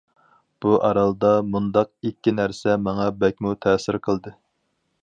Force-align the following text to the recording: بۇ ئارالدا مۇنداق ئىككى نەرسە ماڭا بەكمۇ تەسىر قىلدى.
بۇ 0.65 0.71
ئارالدا 0.87 1.33
مۇنداق 1.55 1.91
ئىككى 2.09 2.35
نەرسە 2.41 2.79
ماڭا 2.89 3.07
بەكمۇ 3.21 3.57
تەسىر 3.69 4.03
قىلدى. 4.09 4.37